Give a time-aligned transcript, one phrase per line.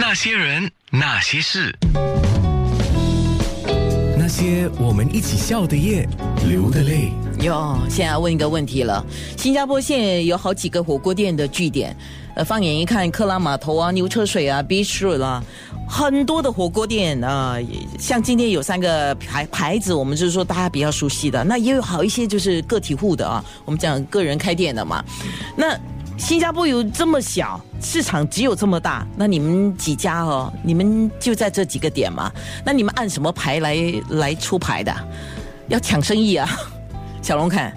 [0.00, 1.76] 那些人，那些事，
[4.16, 6.08] 那些我们一起笑的夜，
[6.48, 7.10] 流的泪。
[7.40, 9.04] 哟，现在问一个问题了。
[9.36, 11.96] 新加坡现在有好几个火锅店的据点，
[12.36, 15.42] 呃，放眼一看，克拉码头啊、牛车水啊、Beach Road 啊，
[15.88, 17.58] 很多的火锅店啊、
[17.98, 25.04] 像今天有三个牌牌子，我们就是说大家比较熟悉的，那也有好一些就是个体户的啊，我们讲个人开店的嘛。
[25.56, 25.76] 那
[26.18, 32.30] 新加坡有这么小市场，只有这么大，那你们几家哦，你们就在这几个点嘛？
[32.64, 33.76] 那你们按什么牌来
[34.10, 34.94] 来出牌的？
[35.68, 36.48] 要抢生意啊？
[37.22, 37.72] 小龙坎，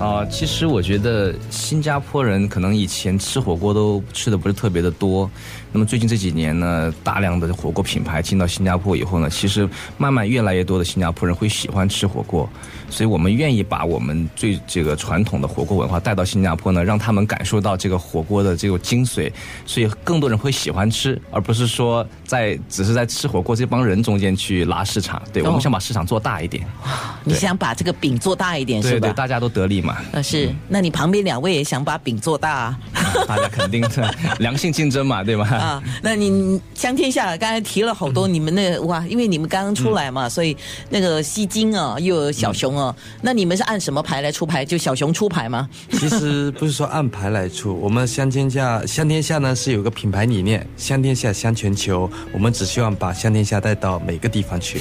[0.00, 5.30] 啊、其实我觉得新加坡人可能以前吃火锅都吃的不是特别的多，
[5.72, 9.68] 那么最近这几年呢，大量的火锅品牌进到新加坡以后呢，其实
[9.98, 12.48] 慢慢越来越多的新加坡人会喜欢吃火锅，
[12.88, 19.30] 所以我们愿意把我们最这个传统的火锅文化带到新加坡呢，让他们感受到这个火锅的这个精髓，
[19.66, 25.20] 所以更多人会喜欢吃，而不是说在只是在吃火锅这帮人中间去拉市场。
[25.30, 26.66] 对，我哦们想把市场做大一点，
[27.22, 29.00] 你想把这个饼做大一点是吧？
[29.00, 29.89] 对对，大家都得利嘛。
[30.12, 32.78] 呃是，那你旁边两位也想把饼做大啊？
[33.26, 34.02] 大家肯定是
[34.40, 35.46] 良性竞争嘛，对吧？
[35.48, 40.56] 啊，那你香天下刚才提了好多，你们那个哇，因为你们刚刚出来嘛，所以
[40.88, 44.64] 那个吸金啊，又有小熊哦，那你们是按什么牌来出牌？
[44.64, 45.68] 就小熊出牌吗？
[45.92, 54.80] 其实不是说按牌来出，我们香天下香天下呢是有个品牌理念，香天下香全球，我们只希望把香天下带到每个地方去。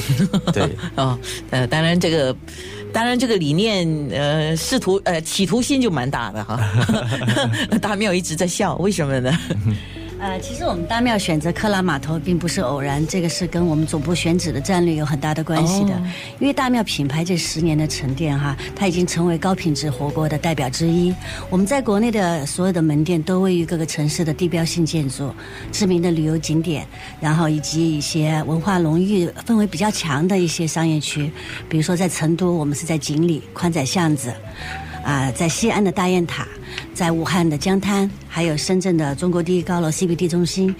[0.53, 1.17] 对， 哦，
[1.49, 2.35] 呃，当然这个，
[2.91, 6.59] 当然这个理念，呃，试图呃企图心就蛮大的哈。
[7.81, 9.37] 大庙一直在笑，为什么呢？
[10.21, 15.93] 呃，其实我们大庙选择克拉码头并不是偶然，这个是跟我们总部选址的战略有很大的关系的。
[15.95, 16.03] 哦
[16.39, 21.13] 因为大庙品牌这十年的沉淀哈，它已经成为高品质火锅的代表之一。
[21.49, 25.33] 我们在国内的所有的门店都位于各个城市的地标性建筑、
[25.71, 26.85] 知名的旅游景点，
[27.21, 31.31] 然后以及一些文化浓郁、氛围比较强的一些商业区，
[31.69, 34.33] 比如说在成都，我们是在锦里宽窄巷子。
[35.03, 36.47] 啊、在西安的大雁塔，
[36.93, 40.73] 在武汉的江滩，还有深圳的中国第一高楼 CBD 中心。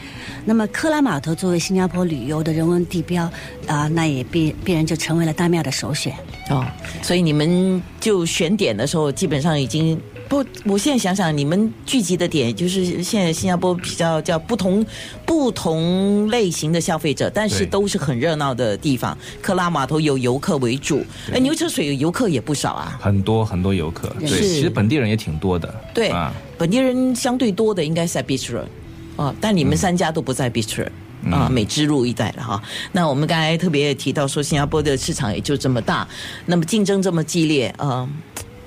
[0.46, 3.32] 那么克拉码头作为新加坡旅游的人文地标，
[3.68, 6.14] 啊、那也必必然就成为了大庙的首选。
[6.50, 6.66] 哦，
[7.02, 10.46] 所以你们就选点的时候，基本上已经不。
[10.64, 14.86] 我现在想想，你们聚集的点就是现在新加坡比较叫不同
[15.26, 19.18] 不同类型的消费者，但是都是很热闹的地方。
[19.42, 21.04] 克拉码头有游客为主，
[21.34, 22.98] 哎，牛车水有游客也不少啊。
[23.02, 28.68] 很多很多游客，对，其实本地人也挺多的，对，啊，本地人相对多的应该是在 Beach Road，
[29.16, 30.92] 哦，但你们三家都不在 Beach Road。
[31.30, 32.64] 啊，美之路一带了哈。
[32.94, 36.08] 那我们刚才特别提到说，新加坡的市场也就这么大，
[36.46, 38.08] 那么竞争这么激烈，呃，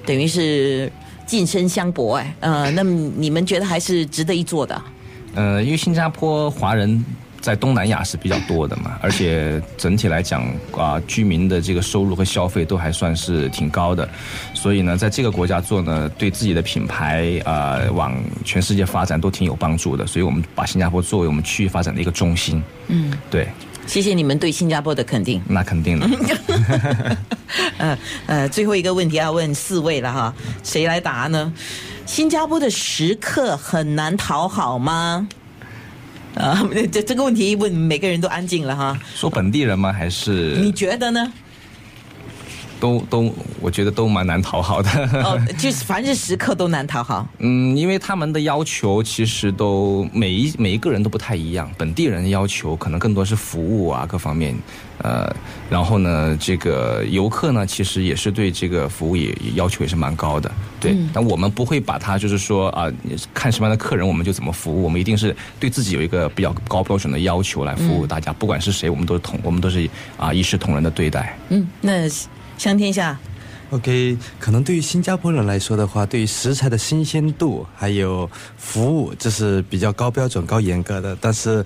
[0.05, 0.93] 等于是
[1.27, 2.35] 近身相搏哎。
[2.41, 4.83] 呃，那么你们觉得还是值得一做的？
[5.35, 7.05] 呃，因为新加坡华人
[7.41, 10.45] 在东南亚是比较多的嘛，而且整体来讲
[10.77, 14.09] 啊、居民的这个收入和消费都还算是挺高的，
[14.55, 22.63] 所以呢，在这个国家做呢，对自己的品牌啊、往全世界发展都挺有帮助的，所以我们把新加坡作为我们区域发展的一个中心。
[22.87, 23.49] 嗯，对，
[23.87, 25.41] 谢谢你们对新加坡的肯定。
[25.49, 26.09] 那肯定的。
[27.79, 31.53] 呃呃，最后一个问题要问四位了哈，谁来答呢？
[32.07, 35.27] 新加坡的食客很难讨好吗？
[36.35, 39.93] 啊，这这个问题问每个人都安静了哈，说本地人吗？
[39.93, 41.33] 还是你觉得呢？
[42.83, 43.33] 都都？
[43.61, 44.91] 我觉得都蛮难讨好的。
[45.23, 47.25] 哦， 就是凡是食客都难讨好。
[47.39, 54.53] 嗯，因为他们的要求其实都每一每一个人都不太一样，本地人的要求可能更多是服务啊各方面，
[54.99, 55.33] 呃，
[55.71, 60.51] 然后呢，这个游客呢，其实也是对这个服务也也要求也是蛮高的，
[60.81, 60.97] 对。
[61.13, 62.91] 但我们不会把它就是说啊、
[63.33, 71.39] 看什么样的客人我们就怎么服务，我们一定是对自己有一个比较高标准的要求来服务大家，不管是谁，我们都是同我们都是啊、一视同仁的对待。
[71.51, 72.09] 嗯，那
[72.59, 73.19] 香天下
[73.71, 81.17] OK，可能对于新加坡人来说的话，对于食材的新鲜度还有服务，这是比较高标准、高严格的。
[81.19, 81.65] 但是，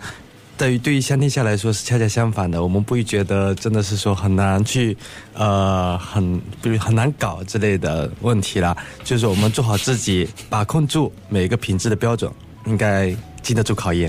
[0.57, 4.97] 对于对于香天下来说是恰恰相反的，我们不会觉得真的是说很难去，
[5.35, 8.77] 呃，很比如很难搞之类的问题啦。
[9.03, 12.31] 就是我们做好自己，把控住每个品质的标准，
[12.67, 13.13] 应该
[13.43, 14.09] 经得住考验。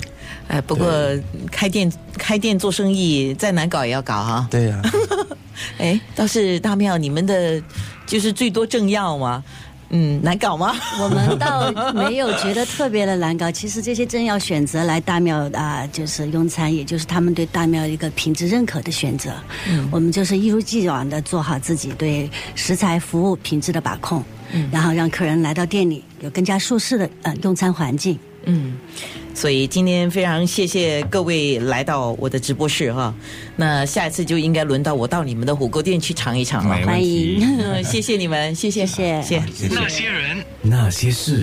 [0.49, 0.87] 哎，不过
[1.51, 4.47] 开店开店做生意再难搞也要搞哈。
[4.51, 4.81] 对呀、
[5.77, 7.61] 哎，倒是大庙，你们的
[8.05, 9.43] 就是最多政要嘛，
[9.89, 10.75] 嗯，难搞吗？
[11.01, 13.49] 我们倒没有觉得特别的难搞。
[13.49, 19.31] 其实这些政要选择来大庙啊、就是用餐，也就是他们对大庙一个品质认可的选择。
[19.69, 28.19] 嗯，我们就是一如既往的做好自己对食材、服务、品质的把控，嗯，然后让客人来到店里有更加舒适的呃用餐环境。
[28.47, 28.73] 嗯，
[29.33, 33.13] 所以今天非常谢谢各位来到我的直播室哈。
[33.57, 36.75] 那下一次就应该轮到我到你们的火锅店去尝一尝了。
[36.85, 37.39] 欢迎。
[37.41, 39.75] 嗯 谢谢你们，谢谢，谢谢谢谢。
[39.75, 41.35] 那些人，那些事。